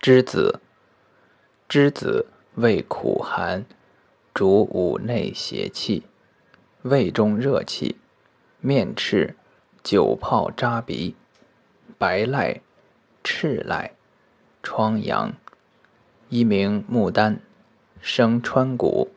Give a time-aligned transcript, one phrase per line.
[0.00, 0.60] 栀子
[1.68, 3.66] 栀子味苦寒，
[4.32, 6.04] 主五内邪气，
[6.82, 7.96] 胃中热气，
[8.60, 9.34] 面赤，
[9.82, 11.16] 久泡扎鼻，
[11.98, 12.60] 白赖
[13.24, 13.92] 赤赖
[14.62, 15.32] 疮疡，
[16.28, 17.40] 一名牡丹，
[18.00, 19.08] 生川谷。